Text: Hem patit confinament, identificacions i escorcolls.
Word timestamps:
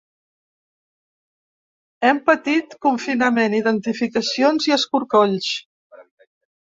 Hem 2.07 2.23
patit 2.29 2.75
confinament, 2.87 3.59
identificacions 3.61 4.69
i 4.71 4.75
escorcolls. 4.81 5.53